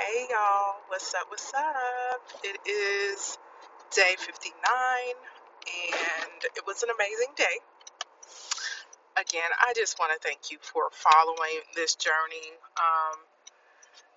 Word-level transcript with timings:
Hey 0.00 0.26
y'all, 0.30 0.76
what's 0.88 1.14
up? 1.14 1.26
What's 1.28 1.52
up? 1.54 2.22
It 2.44 2.58
is 2.66 3.38
day 3.94 4.14
59 4.18 4.54
and 5.92 6.42
it 6.56 6.64
was 6.66 6.82
an 6.82 6.88
amazing 6.96 7.34
day. 7.36 7.60
Again, 9.20 9.50
I 9.60 9.74
just 9.76 9.98
want 9.98 10.12
to 10.14 10.18
thank 10.26 10.50
you 10.50 10.58
for 10.62 10.84
following 10.92 11.60
this 11.76 11.96
journey. 11.96 12.54
Um, 12.78 13.18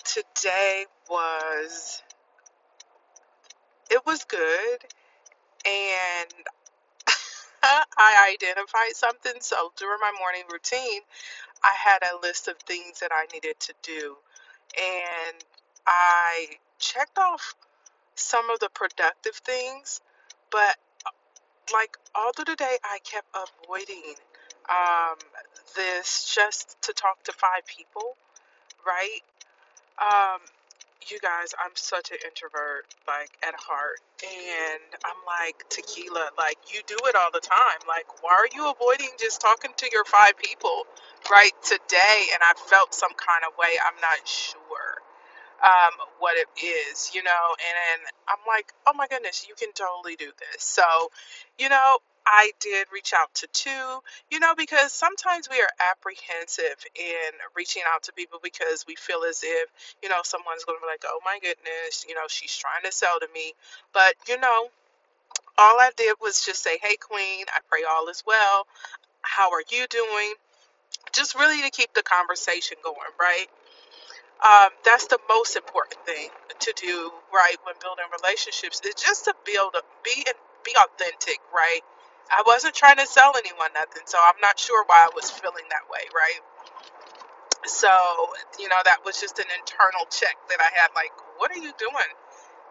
today 0.05 0.85
was, 1.09 2.01
it 3.91 4.01
was 4.05 4.23
good 4.23 4.79
and 5.65 6.33
I 7.63 8.33
identified 8.33 8.95
something. 8.95 9.33
So 9.41 9.71
during 9.77 9.99
my 10.01 10.13
morning 10.19 10.43
routine, 10.51 11.01
I 11.63 11.73
had 11.77 11.99
a 12.03 12.19
list 12.21 12.47
of 12.47 12.57
things 12.67 13.01
that 13.01 13.11
I 13.13 13.27
needed 13.33 13.59
to 13.61 13.73
do 13.83 14.15
and 14.77 15.43
I 15.87 16.47
checked 16.79 17.17
off 17.17 17.55
some 18.15 18.49
of 18.49 18.59
the 18.59 18.69
productive 18.69 19.35
things, 19.35 20.01
but 20.51 20.77
like 21.73 21.97
all 22.15 22.31
through 22.33 22.45
the 22.45 22.55
day, 22.55 22.77
I 22.83 22.99
kept 23.03 23.27
avoiding 23.35 24.15
um, 24.69 25.17
this 25.75 26.33
just 26.35 26.81
to 26.83 26.93
talk 26.93 27.23
to 27.25 27.31
five 27.33 27.65
people, 27.67 28.15
right? 28.85 29.21
Um, 29.99 30.41
you 31.09 31.19
guys, 31.19 31.53
I'm 31.63 31.71
such 31.75 32.11
an 32.11 32.17
introvert, 32.25 32.87
like 33.07 33.31
at 33.43 33.55
heart, 33.59 33.99
and 34.23 34.81
I'm 35.05 35.19
like 35.27 35.63
tequila, 35.69 36.29
like 36.37 36.57
you 36.73 36.81
do 36.87 36.97
it 37.05 37.15
all 37.15 37.31
the 37.33 37.41
time. 37.41 37.79
Like, 37.87 38.23
why 38.23 38.33
are 38.33 38.49
you 38.55 38.71
avoiding 38.71 39.11
just 39.19 39.41
talking 39.41 39.71
to 39.77 39.89
your 39.93 40.05
five 40.05 40.37
people, 40.37 40.85
right? 41.31 41.51
Today, 41.63 42.19
and 42.33 42.41
I 42.43 42.53
felt 42.69 42.93
some 42.93 43.13
kind 43.17 43.43
of 43.47 43.57
way. 43.57 43.75
I'm 43.85 43.99
not 44.01 44.27
sure 44.27 44.82
um, 45.63 45.93
what 46.19 46.37
it 46.37 46.47
is, 46.63 47.11
you 47.15 47.23
know, 47.23 47.31
and, 47.59 47.77
and 47.93 48.01
I'm 48.29 48.43
like, 48.47 48.73
oh 48.87 48.93
my 48.95 49.07
goodness, 49.07 49.47
you 49.49 49.55
can 49.55 49.73
totally 49.73 50.15
do 50.17 50.31
this. 50.39 50.63
So, 50.63 50.83
you 51.59 51.69
know, 51.69 51.99
I 52.27 52.51
did 52.61 52.87
reach 52.93 53.13
out 53.17 53.33
to 53.35 53.47
two, 53.53 53.99
you 54.31 54.39
know, 54.39 54.55
because 54.57 54.93
sometimes 54.93 55.49
we 55.49 55.59
are 55.61 55.69
apprehensive 55.91 56.77
in 56.95 57.31
reaching 57.55 57.83
out 57.93 58.03
to 58.03 58.13
people 58.13 58.39
because 58.43 58.85
we 58.87 58.95
feel 58.95 59.23
as 59.29 59.41
if, 59.43 59.69
you 60.03 60.09
know, 60.09 60.21
someone's 60.23 60.65
going 60.65 60.79
to 60.79 60.83
be 60.83 60.87
like, 60.91 61.03
oh 61.07 61.19
my 61.25 61.39
goodness, 61.41 62.05
you 62.07 62.15
know, 62.15 62.27
she's 62.29 62.55
trying 62.55 62.83
to 62.85 62.91
sell 62.91 63.19
to 63.19 63.27
me. 63.33 63.53
But, 63.93 64.15
you 64.29 64.39
know, 64.39 64.69
all 65.57 65.79
I 65.79 65.91
did 65.97 66.15
was 66.21 66.45
just 66.45 66.63
say, 66.63 66.79
hey, 66.81 66.97
Queen, 66.97 67.45
I 67.53 67.59
pray 67.69 67.81
all 67.89 68.09
is 68.09 68.23
well. 68.27 68.67
How 69.21 69.51
are 69.51 69.63
you 69.71 69.87
doing? 69.89 70.33
Just 71.13 71.35
really 71.35 71.61
to 71.63 71.71
keep 71.71 71.93
the 71.93 72.03
conversation 72.03 72.77
going, 72.83 72.97
right? 73.19 73.47
Um, 74.43 74.69
that's 74.85 75.07
the 75.07 75.19
most 75.29 75.55
important 75.55 76.05
thing 76.05 76.29
to 76.59 76.73
do 76.77 77.11
right 77.33 77.57
when 77.65 77.75
building 77.81 78.05
relationships 78.23 78.81
is 78.85 78.95
just 78.95 79.25
to 79.25 79.35
build 79.45 79.75
a, 79.75 79.81
be 80.03 80.23
and 80.27 80.35
be 80.65 80.73
authentic 80.77 81.39
right? 81.55 81.81
I 82.31 82.43
wasn't 82.47 82.75
trying 82.75 82.97
to 82.97 83.07
sell 83.07 83.33
anyone 83.37 83.69
nothing 83.75 84.03
so 84.05 84.17
i'm 84.21 84.39
not 84.41 84.59
sure 84.59 84.83
why 84.87 85.07
i 85.07 85.11
was 85.15 85.31
feeling 85.31 85.65
that 85.71 85.89
way 85.91 86.05
right? 86.15 86.41
So 87.65 87.89
you 88.59 88.69
know 88.69 88.81
that 88.85 89.05
was 89.05 89.19
just 89.21 89.39
an 89.39 89.47
internal 89.59 90.05
check 90.11 90.37
that 90.49 90.59
i 90.61 90.69
had 90.79 90.89
like 90.95 91.11
what 91.37 91.51
are 91.51 91.59
you 91.59 91.73
doing? 91.79 92.11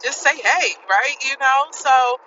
Just 0.04 0.22
say 0.22 0.36
hey 0.36 0.74
right 0.90 1.16
you 1.24 1.36
know? 1.40 1.68
So 1.72 2.18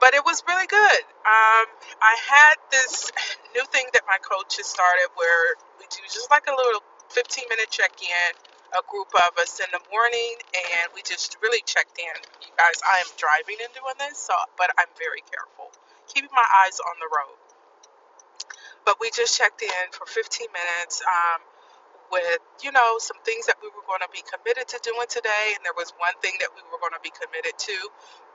but 0.00 0.14
it 0.14 0.24
was 0.24 0.44
really 0.48 0.68
good. 0.68 1.02
Um, 1.26 1.66
I 2.02 2.16
had 2.28 2.56
this 2.72 3.10
new 3.56 3.64
thing 3.72 3.86
that 3.94 4.02
my 4.08 4.18
coach 4.20 4.58
has 4.58 4.66
started 4.66 5.08
where 5.16 5.56
we 5.80 5.86
do 5.90 6.02
just 6.12 6.30
like 6.30 6.46
a 6.48 6.56
little 6.56 6.82
15 7.16 7.48
minute 7.48 7.72
check 7.72 7.96
in, 8.04 8.30
a 8.76 8.84
group 8.92 9.08
of 9.16 9.32
us 9.40 9.60
in 9.64 9.70
the 9.72 9.80
morning, 9.88 10.36
and 10.52 10.92
we 10.92 11.00
just 11.02 11.40
really 11.42 11.64
checked 11.64 11.96
in. 11.98 12.16
You 12.44 12.52
guys, 12.60 12.76
I 12.84 13.00
am 13.00 13.10
driving 13.16 13.56
and 13.64 13.72
doing 13.72 13.96
this, 14.04 14.20
so 14.20 14.36
but 14.60 14.68
I'm 14.76 14.92
very 15.00 15.24
careful, 15.24 15.72
keeping 16.12 16.32
my 16.36 16.44
eyes 16.64 16.78
on 16.84 16.96
the 17.00 17.08
road. 17.08 17.38
But 18.86 18.98
we 19.00 19.10
just 19.14 19.36
checked 19.38 19.62
in 19.62 19.84
for 19.92 20.06
15 20.06 20.48
minutes. 20.52 21.02
Um, 21.06 21.42
with 22.12 22.40
you 22.62 22.72
know 22.72 22.96
some 22.98 23.18
things 23.24 23.46
that 23.46 23.56
we 23.62 23.68
were 23.70 23.84
going 23.86 24.00
to 24.02 24.10
be 24.12 24.22
committed 24.26 24.68
to 24.68 24.78
doing 24.82 25.06
today 25.08 25.54
and 25.56 25.62
there 25.64 25.76
was 25.76 25.92
one 25.98 26.14
thing 26.22 26.34
that 26.40 26.50
we 26.56 26.62
were 26.72 26.80
going 26.80 26.94
to 26.96 27.04
be 27.04 27.12
committed 27.14 27.54
to 27.58 27.76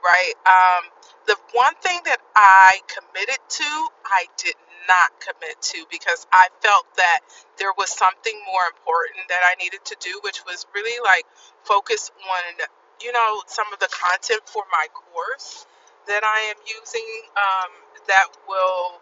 right 0.04 0.34
um, 0.48 0.84
the 1.26 1.36
one 1.54 1.74
thing 1.82 2.00
that 2.06 2.20
i 2.36 2.80
committed 2.88 3.40
to 3.48 3.68
i 4.06 4.26
did 4.38 4.54
not 4.88 5.10
commit 5.20 5.60
to 5.62 5.84
because 5.90 6.26
i 6.32 6.48
felt 6.62 6.86
that 6.96 7.20
there 7.58 7.72
was 7.78 7.90
something 7.90 8.38
more 8.46 8.64
important 8.76 9.20
that 9.28 9.42
i 9.44 9.54
needed 9.62 9.84
to 9.84 9.96
do 10.00 10.20
which 10.24 10.44
was 10.46 10.66
really 10.74 10.98
like 11.04 11.26
focus 11.64 12.10
on 12.30 12.66
you 13.02 13.12
know 13.12 13.42
some 13.46 13.66
of 13.72 13.78
the 13.80 13.88
content 13.90 14.42
for 14.46 14.64
my 14.72 14.86
course 14.94 15.66
that 16.08 16.22
i 16.24 16.40
am 16.50 16.56
using 16.66 17.08
um, 17.36 17.70
that 18.08 18.26
will 18.48 19.00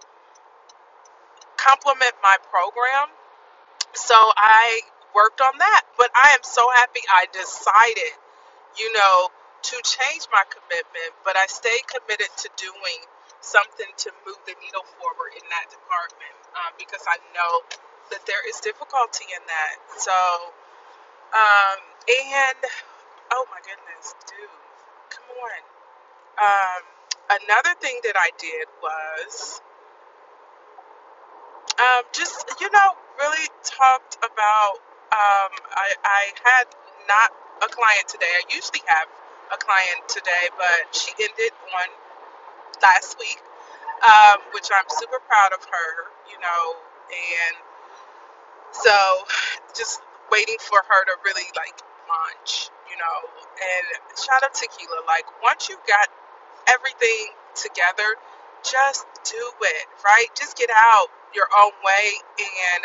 complement 1.57 2.15
my 2.23 2.37
program 2.51 3.09
so 3.95 4.15
I 4.37 4.81
worked 5.15 5.41
on 5.41 5.59
that. 5.59 5.83
But 5.99 6.11
I 6.15 6.31
am 6.35 6.43
so 6.43 6.69
happy 6.75 7.01
I 7.13 7.27
decided, 7.33 8.15
you 8.79 8.93
know, 8.95 9.31
to 9.63 9.77
change 9.85 10.27
my 10.33 10.45
commitment, 10.51 11.13
but 11.25 11.37
I 11.37 11.47
stayed 11.47 11.83
committed 11.89 12.29
to 12.39 12.51
doing 12.57 13.01
something 13.43 13.91
to 14.07 14.11
move 14.27 14.39
the 14.47 14.57
needle 14.63 14.87
forward 15.01 15.33
in 15.37 15.47
that 15.51 15.69
department 15.71 16.37
um, 16.57 16.73
because 16.79 17.05
I 17.09 17.19
know 17.37 17.63
that 18.13 18.25
there 18.27 18.43
is 18.49 18.61
difficulty 18.61 19.27
in 19.33 19.43
that. 19.49 19.77
So, 20.01 20.17
um, 21.35 21.79
and 22.09 22.61
oh 23.33 23.45
my 23.51 23.61
goodness, 23.65 24.15
dude, 24.29 24.51
come 25.11 25.29
on. 25.41 25.61
Um, 26.41 26.83
another 27.43 27.75
thing 27.81 28.01
that 28.05 28.17
I 28.19 28.31
did 28.39 28.67
was 28.83 29.55
Um, 31.79 32.05
just 32.15 32.47
you 32.61 32.71
know, 32.73 32.91
really 33.21 33.49
talked 33.65 34.17
about. 34.25 34.79
Um, 35.13 35.53
I 35.77 35.89
I 36.05 36.23
had 36.45 36.67
not 37.09 37.31
a 37.63 37.69
client 37.69 38.09
today. 38.09 38.31
I 38.31 38.43
usually 38.55 38.83
have 38.87 39.09
a 39.53 39.59
client 39.59 40.09
today, 40.09 40.49
but 40.59 40.95
she 40.97 41.13
ended 41.21 41.53
one 41.75 41.93
last 42.83 43.19
week, 43.19 43.41
um, 44.03 44.39
which 44.55 44.69
I'm 44.73 44.87
super 44.89 45.21
proud 45.27 45.53
of 45.53 45.65
her. 45.65 45.91
You 46.31 46.39
know, 46.41 46.65
and 47.11 47.57
so 48.73 48.97
just 49.77 50.01
waiting 50.31 50.59
for 50.61 50.81
her 50.81 51.05
to 51.07 51.15
really 51.25 51.49
like 51.57 51.79
launch. 52.09 52.71
You 52.91 52.97
know, 52.99 53.19
and 53.61 53.85
shout 54.19 54.43
out 54.43 54.55
to 54.55 54.67
Tequila. 54.67 55.07
Like 55.07 55.27
once 55.43 55.69
you 55.69 55.77
got 55.87 56.09
everything 56.69 57.33
together, 57.55 58.17
just 58.63 59.07
do 59.25 59.45
it, 59.63 59.87
right? 60.05 60.27
Just 60.37 60.57
get 60.57 60.71
out 60.75 61.09
your 61.35 61.47
own 61.57 61.73
way 61.85 62.13
and 62.39 62.85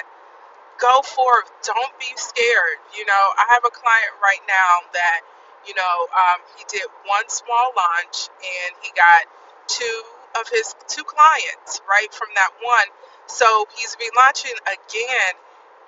go 0.79 1.01
forth. 1.03 1.49
Don't 1.63 1.93
be 1.99 2.11
scared. 2.15 2.79
You 2.97 3.05
know, 3.05 3.23
I 3.37 3.45
have 3.51 3.63
a 3.65 3.73
client 3.73 4.13
right 4.21 4.43
now 4.47 4.85
that, 4.93 5.21
you 5.67 5.73
know, 5.75 5.95
um, 6.13 6.39
he 6.57 6.63
did 6.69 6.87
one 7.05 7.27
small 7.29 7.73
launch 7.75 8.29
and 8.39 8.71
he 8.83 8.91
got 8.95 9.27
two 9.67 10.01
of 10.39 10.47
his 10.51 10.75
two 10.87 11.03
clients, 11.03 11.81
right, 11.89 12.13
from 12.13 12.29
that 12.35 12.51
one. 12.63 12.87
So 13.27 13.67
he's 13.77 13.95
relaunching 13.97 14.57
again 14.67 15.33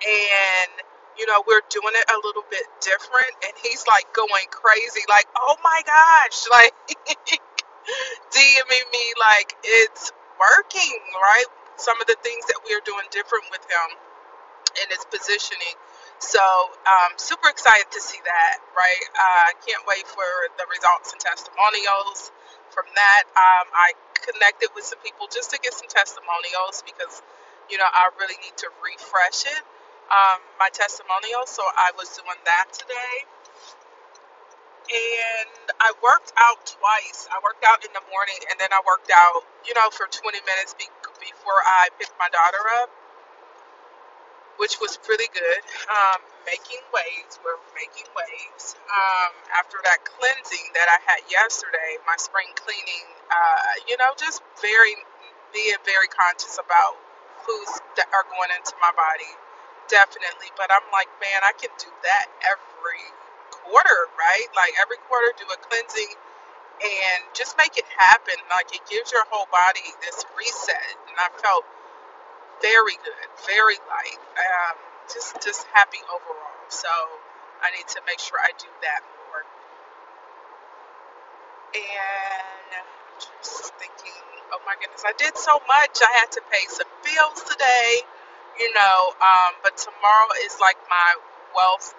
and 0.06 0.70
you 1.18 1.26
know, 1.26 1.42
we're 1.48 1.62
doing 1.68 1.94
it 1.98 2.06
a 2.10 2.18
little 2.24 2.44
bit 2.50 2.64
different 2.80 3.34
and 3.44 3.52
he's 3.62 3.84
like 3.88 4.06
going 4.14 4.46
crazy, 4.50 5.02
like, 5.08 5.26
oh 5.36 5.56
my 5.64 5.82
gosh, 5.86 6.46
like 6.52 6.74
DMing 8.32 8.86
me 8.92 9.06
like 9.20 9.54
it's 9.64 10.12
working, 10.40 10.98
right? 11.22 11.46
Some 11.76 12.00
of 12.00 12.06
the 12.08 12.16
things 12.22 12.46
that 12.46 12.60
we 12.68 12.74
are 12.74 12.84
doing 12.84 13.06
different 13.10 13.44
with 13.50 13.62
him 13.66 13.88
in 14.82 14.86
his 14.90 15.04
positioning. 15.10 15.76
So, 16.20 16.40
um, 16.88 17.12
super 17.18 17.48
excited 17.50 17.86
to 17.92 18.00
see 18.00 18.18
that, 18.24 18.58
right? 18.76 19.04
I 19.14 19.52
uh, 19.54 19.66
can't 19.66 19.84
wait 19.86 20.06
for 20.08 20.26
the 20.58 20.66
results 20.72 21.12
and 21.12 21.20
testimonials 21.20 22.32
from 22.74 22.86
that. 22.96 23.24
Um, 23.36 23.68
I 23.76 23.92
connected 24.16 24.70
with 24.74 24.84
some 24.84 24.98
people 25.04 25.28
just 25.30 25.52
to 25.52 25.58
get 25.62 25.74
some 25.74 25.88
testimonials 25.92 26.82
because, 26.86 27.22
you 27.70 27.78
know, 27.78 27.86
I 27.88 28.10
really 28.18 28.36
need 28.42 28.56
to 28.64 28.68
refresh 28.80 29.46
it, 29.46 29.62
um, 30.10 30.40
my 30.58 30.70
testimonial. 30.72 31.46
So, 31.46 31.62
I 31.76 31.92
was 31.98 32.08
doing 32.16 32.40
that 32.46 32.72
today 32.72 33.16
and 34.90 35.50
I 35.82 35.90
worked 36.04 36.32
out 36.38 36.62
twice. 36.66 37.26
I 37.32 37.42
worked 37.42 37.64
out 37.66 37.82
in 37.82 37.90
the 37.94 38.04
morning, 38.12 38.38
and 38.50 38.56
then 38.60 38.70
I 38.70 38.80
worked 38.86 39.10
out, 39.10 39.42
you 39.66 39.74
know, 39.74 39.90
for 39.90 40.06
20 40.06 40.38
minutes 40.46 40.74
be- 40.78 40.90
before 41.18 41.58
I 41.66 41.90
picked 41.98 42.14
my 42.22 42.30
daughter 42.30 42.62
up, 42.82 42.90
which 44.58 44.78
was 44.82 44.98
pretty 45.02 45.26
good. 45.32 45.60
Um, 45.90 46.20
making 46.46 46.82
waves, 46.94 47.38
we're 47.42 47.58
making 47.74 48.06
waves. 48.14 48.76
Um, 48.90 49.32
after 49.56 49.78
that 49.86 50.04
cleansing 50.04 50.66
that 50.74 50.88
I 50.90 50.98
had 51.06 51.22
yesterday, 51.30 51.98
my 52.06 52.18
spring 52.18 52.50
cleaning, 52.58 53.06
uh, 53.30 53.72
you 53.88 53.96
know, 53.98 54.12
just 54.18 54.42
very 54.60 54.94
being 55.54 55.80
very 55.86 56.10
conscious 56.12 56.58
about 56.60 56.98
foods 57.46 57.80
that 57.96 58.08
are 58.12 58.26
going 58.28 58.52
into 58.52 58.74
my 58.82 58.92
body, 58.94 59.32
definitely. 59.88 60.52
But 60.60 60.70
I'm 60.70 60.84
like, 60.92 61.08
man, 61.22 61.40
I 61.46 61.54
can 61.56 61.72
do 61.80 61.90
that 62.04 62.28
every 62.44 63.04
quarter, 63.50 64.00
right? 64.20 64.48
Like 64.56 64.74
every 64.80 65.00
quarter, 65.08 65.32
do 65.38 65.46
a 65.48 65.58
cleansing 65.70 66.12
and 66.82 67.20
just 67.34 67.56
make 67.58 67.76
it 67.78 67.86
happen. 67.96 68.36
Like 68.50 68.70
it 68.74 68.82
gives 68.90 69.12
your 69.12 69.24
whole 69.30 69.48
body 69.50 69.86
this 70.02 70.24
reset. 70.38 70.94
And 71.08 71.16
I 71.18 71.28
felt 71.42 71.64
very 72.62 72.96
good, 73.04 73.28
very 73.46 73.78
light, 73.88 74.20
um, 74.38 74.76
just 75.12 75.36
just 75.42 75.66
happy 75.74 76.00
overall. 76.10 76.58
So 76.70 76.90
I 77.62 77.70
need 77.76 77.88
to 77.96 78.00
make 78.06 78.20
sure 78.20 78.38
I 78.42 78.52
do 78.58 78.68
that 78.82 79.02
more. 79.18 79.42
And 81.76 82.86
just 83.42 83.74
thinking, 83.78 84.18
oh 84.52 84.60
my 84.66 84.74
goodness, 84.80 85.04
I 85.06 85.14
did 85.18 85.36
so 85.38 85.60
much. 85.68 86.02
I 86.02 86.12
had 86.18 86.32
to 86.34 86.42
pay 86.50 86.64
some 86.68 86.90
bills 87.06 87.44
today, 87.46 88.02
you 88.58 88.70
know. 88.74 89.14
Um, 89.22 89.52
but 89.62 89.76
tomorrow 89.78 90.30
is 90.48 90.58
like 90.60 90.78
my 90.90 91.14
wealth, 91.54 91.94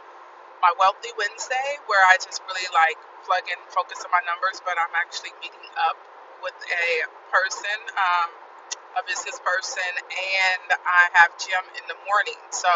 my 0.62 0.74
wealthy 0.80 1.12
Wednesday, 1.18 1.70
where 1.88 2.04
I 2.08 2.18
just 2.22 2.42
really 2.50 2.68
like 2.76 2.98
plug 3.26 3.46
in, 3.50 3.60
focus 3.72 4.04
on 4.06 4.12
my 4.12 4.24
numbers. 4.28 4.62
But 4.66 4.78
I'm 4.82 4.94
actually 4.98 5.34
meeting 5.44 5.70
up 5.88 5.98
with 6.44 6.58
a 6.58 6.88
person, 7.32 7.80
um, 7.98 8.30
a 8.98 9.04
business 9.06 9.38
person, 9.44 9.92
and 10.00 10.68
I 10.86 11.10
have 11.18 11.36
gym 11.38 11.66
in 11.78 11.86
the 11.90 12.00
morning. 12.10 12.40
So 12.52 12.70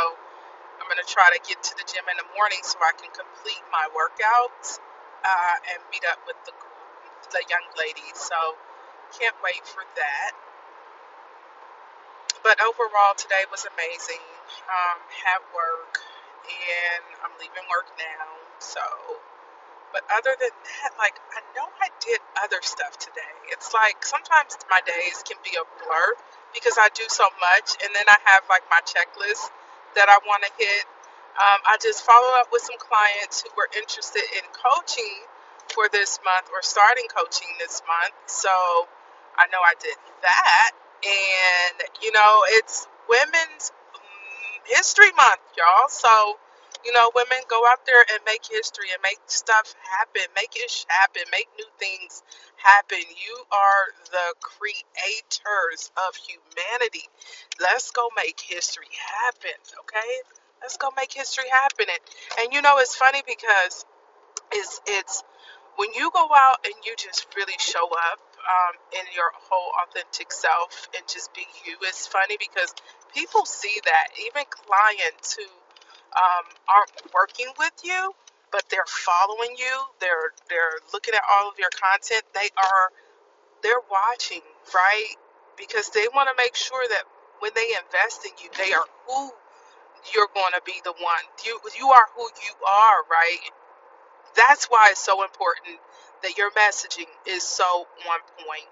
I'm 0.81 0.87
gonna 0.89 1.07
try 1.07 1.29
to 1.33 1.41
get 1.47 1.61
to 1.63 1.73
the 1.77 1.85
gym 1.87 2.05
in 2.11 2.17
the 2.19 2.29
morning 2.35 2.61
so 2.63 2.77
I 2.83 2.93
can 2.97 3.11
complete 3.13 3.63
my 3.71 3.85
workouts 3.95 4.79
uh, 5.25 5.55
and 5.73 5.79
meet 5.93 6.05
up 6.09 6.21
with 6.27 6.37
the 6.45 6.53
the 7.33 7.43
young 7.49 7.65
ladies. 7.79 8.17
So 8.17 8.37
can't 9.19 9.35
wait 9.43 9.63
for 9.65 9.83
that. 9.97 10.31
But 12.43 12.59
overall, 12.63 13.15
today 13.17 13.45
was 13.51 13.65
amazing. 13.67 14.23
Um, 14.69 14.99
had 15.25 15.41
work, 15.55 15.99
and 16.47 17.05
I'm 17.25 17.33
leaving 17.41 17.65
work 17.71 17.87
now. 17.99 18.27
So 18.59 18.83
but 19.93 20.03
other 20.11 20.35
than 20.41 20.51
that, 20.51 20.91
like 20.99 21.15
I 21.33 21.41
know 21.55 21.69
I 21.81 21.89
did 22.01 22.19
other 22.43 22.59
stuff 22.63 22.99
today. 22.99 23.33
It's 23.53 23.73
like 23.73 24.03
sometimes 24.05 24.57
my 24.69 24.81
days 24.85 25.23
can 25.23 25.37
be 25.45 25.55
a 25.57 25.65
blur 25.85 26.09
because 26.53 26.77
I 26.81 26.89
do 26.95 27.05
so 27.09 27.25
much, 27.41 27.77
and 27.83 27.91
then 27.95 28.05
I 28.09 28.17
have 28.33 28.43
like 28.49 28.63
my 28.71 28.81
checklist 28.83 29.49
that 29.95 30.09
I 30.09 30.19
want 30.27 30.43
to 30.43 30.51
hit. 30.59 30.85
Um, 31.39 31.59
I 31.67 31.77
just 31.81 32.03
follow 32.05 32.29
up 32.41 32.49
with 32.51 32.63
some 32.63 32.77
clients 32.79 33.43
who 33.43 33.49
were 33.57 33.69
interested 33.77 34.23
in 34.37 34.45
coaching 34.53 35.17
for 35.73 35.89
this 35.93 36.19
month 36.25 36.49
or 36.53 36.61
starting 36.63 37.07
coaching 37.09 37.49
this 37.59 37.81
month. 37.87 38.15
So 38.27 38.51
I 39.37 39.47
know 39.53 39.61
I 39.63 39.73
did 39.81 39.97
that, 40.23 40.71
and 41.05 41.77
you 42.03 42.11
know 42.13 42.43
it's 42.59 42.87
Women's 43.09 43.71
mm, 43.95 44.55
History 44.77 45.11
Month, 45.17 45.41
y'all. 45.57 45.89
So 45.89 46.37
you 46.85 46.93
know, 46.93 47.11
women 47.15 47.39
go 47.49 47.65
out 47.67 47.85
there 47.85 48.05
and 48.11 48.19
make 48.25 48.43
history 48.49 48.87
and 48.93 49.01
make 49.03 49.19
stuff 49.27 49.73
happen, 49.99 50.23
make 50.35 50.53
it 50.55 50.85
happen, 50.89 51.23
make 51.31 51.47
new 51.57 51.67
things 51.79 52.23
happen. 52.57 52.99
You 52.99 53.37
are 53.51 53.85
the 54.11 54.33
creators 54.41 55.91
of 55.97 56.15
humanity. 56.15 57.07
Let's 57.61 57.91
go 57.91 58.09
make 58.17 58.39
history 58.39 58.91
happen, 59.23 59.57
okay? 59.81 60.13
Let's 60.61 60.77
go 60.77 60.89
make 60.97 61.13
history 61.13 61.49
happen. 61.51 61.87
And, 61.89 61.99
and 62.39 62.53
you 62.53 62.61
know, 62.61 62.77
it's 62.79 62.95
funny 62.95 63.21
because 63.27 63.85
it's 64.53 64.81
it's 64.87 65.23
when 65.77 65.89
you 65.95 66.11
go 66.13 66.27
out 66.35 66.65
and 66.65 66.73
you 66.85 66.95
just 66.97 67.27
really 67.35 67.57
show 67.59 67.87
up 67.87 68.19
um, 68.43 68.75
in 68.93 69.05
your 69.15 69.31
whole 69.49 69.71
authentic 69.83 70.31
self 70.31 70.87
and 70.95 71.07
just 71.07 71.33
be 71.33 71.45
you. 71.65 71.77
It's 71.83 72.07
funny 72.07 72.37
because 72.39 72.73
people 73.15 73.45
see 73.45 73.81
that. 73.85 74.09
Even 74.27 74.43
clients 74.49 75.35
who 75.35 75.43
um, 76.17 76.45
aren't 76.69 76.93
working 77.13 77.47
with 77.59 77.73
you, 77.83 78.13
but 78.51 78.63
they're 78.71 78.87
following 78.87 79.55
you. 79.57 79.75
They're 80.01 80.33
they're 80.49 80.79
looking 80.93 81.15
at 81.15 81.23
all 81.29 81.49
of 81.49 81.59
your 81.59 81.71
content. 81.71 82.23
They 82.33 82.49
are 82.57 82.89
they're 83.63 83.83
watching, 83.91 84.41
right? 84.75 85.15
Because 85.57 85.89
they 85.89 86.07
want 86.15 86.29
to 86.29 86.35
make 86.37 86.55
sure 86.55 86.85
that 86.89 87.03
when 87.39 87.51
they 87.55 87.69
invest 87.85 88.25
in 88.25 88.31
you, 88.43 88.49
they 88.57 88.73
are 88.73 88.85
who 89.07 89.31
you're 90.15 90.29
going 90.35 90.53
to 90.55 90.61
be 90.65 90.81
the 90.83 90.93
one. 91.01 91.23
You 91.45 91.59
you 91.79 91.89
are 91.91 92.07
who 92.15 92.23
you 92.23 92.55
are, 92.67 93.03
right? 93.11 93.39
That's 94.35 94.67
why 94.67 94.89
it's 94.91 95.01
so 95.03 95.23
important 95.23 95.79
that 96.23 96.37
your 96.37 96.51
messaging 96.51 97.07
is 97.27 97.43
so 97.43 97.87
on 98.09 98.19
point, 98.45 98.67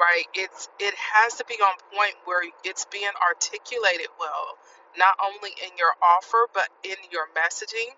right? 0.00 0.24
It's 0.34 0.68
it 0.80 0.94
has 0.96 1.36
to 1.36 1.44
be 1.46 1.54
on 1.56 1.76
point 1.94 2.14
where 2.24 2.42
it's 2.64 2.86
being 2.86 3.10
articulated 3.30 4.08
well, 4.20 4.58
not 4.98 5.16
only 5.24 5.50
in 5.64 5.76
your 5.78 5.92
offer 6.02 6.48
but 6.54 6.68
in 6.84 6.96
your 7.12 7.28
messaging, 7.36 7.92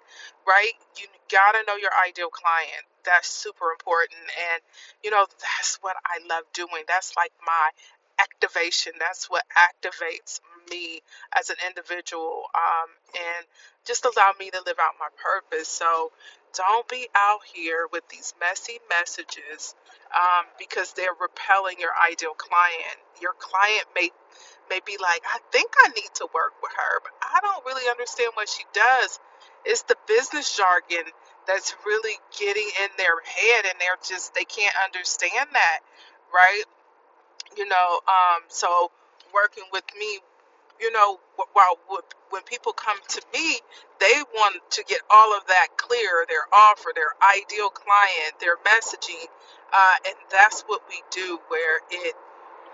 right? 0.47 0.73
You 0.99 1.07
got 1.31 1.53
to 1.53 1.65
know 1.67 1.77
your 1.77 1.93
ideal 2.07 2.31
client. 2.31 2.85
That's 3.05 3.29
super 3.31 3.71
important 3.73 4.21
and 4.53 4.63
you 5.05 5.11
know 5.11 5.27
that's 5.41 5.79
what 5.83 5.97
I 6.07 6.21
love 6.29 6.45
doing. 6.53 6.85
That's 6.89 7.17
like 7.17 7.33
my 7.47 7.71
activation. 8.19 8.93
That's 8.99 9.31
what 9.31 9.45
activates 9.57 10.41
me 10.71 11.03
as 11.37 11.51
an 11.51 11.57
individual 11.69 12.45
um, 12.55 12.91
and 13.17 13.47
just 13.87 14.05
allow 14.07 14.33
me 14.39 14.51
to 14.51 14.61
live 14.67 14.77
out 14.81 14.95
my 15.01 15.09
purpose. 15.23 15.69
So 15.69 16.13
don't 16.55 16.89
be 16.89 17.09
out 17.15 17.41
here 17.55 17.87
with 17.93 18.09
these 18.09 18.35
messy 18.41 18.79
messages 18.89 19.75
um, 20.15 20.47
because 20.59 20.93
they're 20.95 21.17
repelling 21.21 21.77
your 21.79 21.93
ideal 22.11 22.35
client. 22.35 22.99
Your 23.23 23.35
client 23.39 23.85
may 23.95 24.11
may 24.71 24.81
be 24.87 24.97
like, 25.03 25.23
I 25.27 25.39
think 25.53 25.73
I 25.85 25.89
need 25.89 26.11
to 26.15 26.29
work 26.35 26.55
with 26.63 26.73
her, 26.73 27.01
but 27.03 27.13
I 27.23 27.41
don't 27.43 27.65
really 27.67 27.89
understand 27.91 28.33
what 28.35 28.49
she 28.49 28.65
does. 28.73 29.19
It's 29.65 29.83
the 29.83 29.97
business 30.07 30.57
jargon 30.57 31.11
that's 31.47 31.75
really 31.85 32.17
getting 32.39 32.69
in 32.83 32.89
their 32.97 33.21
head, 33.25 33.67
and 33.67 33.75
they're 33.81 33.99
just 34.07 34.35
they 34.35 34.45
can't 34.45 34.75
understand 34.85 35.49
that, 35.53 35.81
right? 36.33 36.65
You 37.57 37.69
know, 37.69 38.01
um, 38.07 38.43
so 38.49 38.91
working 39.35 39.65
with 39.73 39.85
me 39.99 40.21
you 40.81 40.93
know, 40.93 41.21
while 41.55 41.79
when 42.31 42.43
people 42.45 42.73
come 42.73 42.99
to 43.09 43.23
me, 43.35 43.59
they 44.01 44.15
want 44.35 44.61
to 44.73 44.85
get 44.85 45.01
all 45.11 45.37
of 45.37 45.47
that 45.49 45.69
clear 45.77 46.27
their 46.29 46.47
offer, 46.53 46.91
their 46.95 47.15
ideal 47.23 47.71
client, 47.71 48.35
their 48.41 48.57
messaging. 48.59 49.27
Uh, 49.73 49.97
and 50.07 50.17
that's 50.31 50.63
what 50.63 50.83
we 50.89 51.03
do, 51.11 51.41
where 51.49 51.81
it 51.91 52.15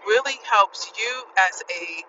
really 0.06 0.38
helps 0.50 0.92
you 0.98 1.22
as 1.38 1.62
a 1.70 2.04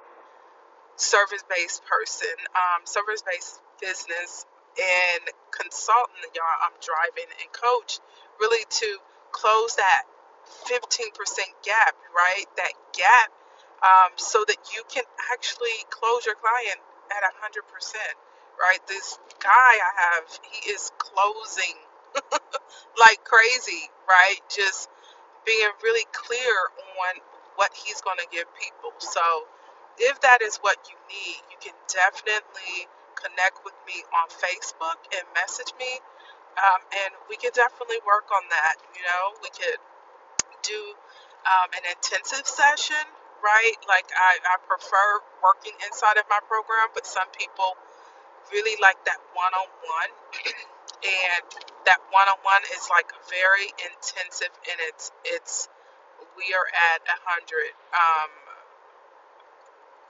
service 0.98 1.44
based 1.50 1.84
person, 1.86 2.36
um, 2.56 2.86
service 2.86 3.24
based 3.24 3.62
business, 3.82 4.46
and 4.78 5.24
consultant, 5.52 6.32
y'all. 6.36 6.60
I'm 6.64 6.78
driving 6.82 7.30
and 7.42 7.52
coach 7.54 8.00
really 8.40 8.66
to 8.70 8.98
close 9.32 9.76
that 9.78 10.04
15% 10.68 11.12
gap, 11.66 11.96
right? 12.16 12.46
That 12.58 12.74
gap 12.94 13.32
um, 13.84 14.12
so 14.18 14.44
that 14.48 14.58
you 14.76 14.84
can 14.90 15.04
actually 15.34 15.78
close 15.90 16.26
your 16.26 16.36
client 16.36 16.80
at 17.12 17.24
100%, 17.24 17.96
right? 18.60 18.80
This 18.88 19.20
guy 19.40 19.50
I 19.52 19.92
have, 20.16 20.26
he 20.52 20.72
is 20.72 20.92
closing 20.98 21.78
like 23.00 23.24
crazy, 23.24 23.90
right? 24.08 24.40
Just 24.50 24.90
being 25.46 25.70
really 25.84 26.06
clear 26.14 26.56
on 27.02 27.22
what 27.58 27.72
he's 27.74 28.02
going 28.02 28.18
to 28.20 28.28
give 28.32 28.48
people. 28.60 28.94
So, 29.00 29.48
if 30.00 30.22
that 30.22 30.42
is 30.42 30.58
what 30.58 30.78
you 30.90 30.98
need, 31.10 31.42
you 31.52 31.58
can 31.62 31.76
definitely 31.90 32.88
connect 33.16 33.66
with 33.66 33.76
me 33.88 34.02
on 34.16 34.30
Facebook 34.30 34.98
and 35.14 35.24
message 35.36 35.74
me. 35.80 36.00
Um, 36.58 36.82
and 37.06 37.12
we 37.30 37.38
can 37.38 37.52
definitely 37.54 38.02
work 38.08 38.30
on 38.34 38.44
that. 38.52 38.76
You 38.96 39.04
know, 39.06 39.38
we 39.44 39.50
could 39.50 39.80
do 40.64 40.82
um, 41.46 41.70
an 41.76 41.86
intensive 41.90 42.48
session, 42.48 43.04
right? 43.44 43.78
Like 43.88 44.10
I, 44.16 44.40
I 44.44 44.56
prefer 44.68 45.22
working 45.44 45.76
inside 45.88 46.18
of 46.18 46.26
my 46.30 46.40
program, 46.48 46.94
but 46.94 47.06
some 47.06 47.28
people 47.38 47.78
really 48.54 48.78
like 48.82 49.00
that 49.06 49.20
one 49.34 49.54
on 49.54 49.70
one. 49.86 50.12
And 51.04 51.46
that 51.86 52.00
one 52.12 52.28
on 52.28 52.40
one 52.44 52.64
is 52.76 52.90
like 52.90 53.12
very 53.30 53.70
intensive 53.86 54.52
and 54.66 54.78
it's 54.90 55.12
it's 55.26 55.70
we 56.38 56.46
are 56.56 56.68
at 56.94 57.02
a 57.06 57.18
hundred. 57.26 57.74
Um 57.94 58.48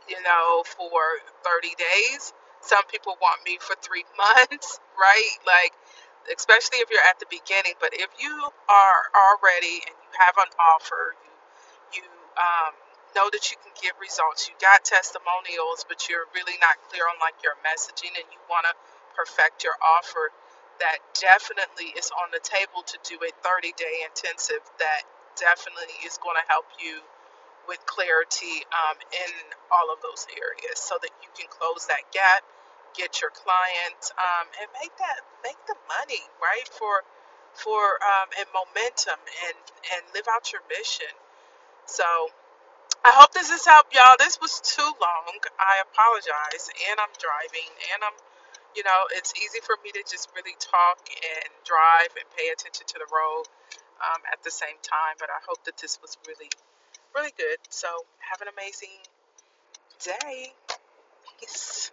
you 0.10 0.22
know, 0.24 0.64
for 0.66 1.22
30 1.44 1.76
days. 1.78 2.34
Some 2.62 2.86
people 2.88 3.18
want 3.22 3.42
me 3.46 3.58
for 3.62 3.76
three 3.82 4.06
months, 4.18 4.80
right? 5.00 5.36
Like, 5.46 5.74
especially 6.34 6.80
if 6.80 6.90
you're 6.92 7.06
at 7.06 7.20
the 7.20 7.28
beginning. 7.30 7.76
But 7.82 7.92
if 7.94 8.10
you 8.20 8.34
are 8.70 9.02
already 9.14 9.84
and 9.86 9.96
you 10.00 10.12
have 10.20 10.38
an 10.40 10.52
offer, 10.60 11.16
you, 11.94 12.02
you 12.02 12.08
um, 12.40 12.74
know 13.16 13.30
that 13.32 13.52
you 13.52 13.58
can 13.62 13.74
get 13.80 13.94
results, 14.02 14.50
you 14.50 14.56
got 14.60 14.84
testimonials, 14.86 15.86
but 15.88 16.10
you're 16.10 16.28
really 16.36 16.58
not 16.62 16.80
clear 16.90 17.06
on 17.08 17.16
like 17.22 17.38
your 17.44 17.56
messaging 17.64 18.14
and 18.16 18.28
you 18.32 18.40
want 18.50 18.66
to 18.68 18.74
perfect 19.16 19.64
your 19.64 19.76
offer, 19.82 20.32
that 20.80 21.00
definitely 21.18 21.94
is 21.98 22.12
on 22.16 22.30
the 22.34 22.42
table 22.44 22.84
to 22.86 22.98
do 23.08 23.18
a 23.24 23.32
30 23.44 23.74
day 23.78 24.06
intensive. 24.06 24.62
That 24.80 25.04
definitely 25.38 25.94
is 26.06 26.18
going 26.20 26.38
to 26.38 26.46
help 26.50 26.68
you 26.82 27.02
with 27.68 27.80
clarity 27.86 28.64
um, 28.74 28.98
in 29.12 29.34
all 29.72 29.92
of 29.94 30.00
those 30.02 30.28
areas 30.34 30.80
so 30.80 30.96
that 31.02 31.12
you 31.22 31.30
can 31.38 31.48
close 31.50 31.88
that 31.88 32.08
gap 32.14 32.44
get 32.96 33.22
your 33.22 33.32
clients, 33.32 34.12
um, 34.18 34.48
and 34.62 34.68
make 34.82 34.96
that 34.98 35.22
make 35.44 35.60
the 35.68 35.78
money 35.90 36.24
right 36.42 36.68
for 36.70 37.04
for 37.54 38.00
um, 38.02 38.30
and 38.40 38.48
momentum 38.54 39.20
and 39.50 39.60
and 39.94 40.02
live 40.16 40.26
out 40.34 40.52
your 40.54 40.62
mission. 40.70 41.12
So 41.86 42.06
I 43.08 43.14
hope 43.16 43.32
this 43.34 43.50
has 43.52 43.66
helped 43.66 43.96
y'all. 43.96 44.20
This 44.20 44.40
was 44.42 44.60
too 44.62 44.84
long. 45.02 45.34
I 45.60 45.80
apologize, 45.88 46.68
and 46.92 47.00
I'm 47.00 47.14
driving, 47.18 47.72
and 47.96 48.04
I'm 48.04 48.18
you 48.76 48.84
know 48.84 49.02
it's 49.16 49.34
easy 49.40 49.60
for 49.64 49.78
me 49.84 49.92
to 49.96 50.04
just 50.04 50.30
really 50.36 50.56
talk 50.60 51.00
and 51.10 51.50
drive 51.66 52.12
and 52.20 52.28
pay 52.38 52.52
attention 52.52 52.86
to 52.88 52.98
the 53.00 53.10
road 53.10 53.48
um, 54.04 54.22
at 54.32 54.44
the 54.44 54.52
same 54.52 54.78
time. 54.84 55.16
But 55.20 55.32
I 55.32 55.40
hope 55.48 55.64
that 55.66 55.80
this 55.80 56.00
was 56.04 56.18
really 56.28 56.52
really 57.16 57.34
good. 57.38 57.60
So 57.70 57.88
have 58.20 58.42
an 58.44 58.50
amazing 58.52 59.00
day. 60.04 60.54
Peace. 61.40 61.92